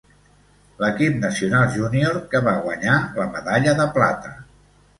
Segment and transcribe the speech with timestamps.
[0.83, 4.37] L'equip nacional júnior que va guanyar la medalla de plata.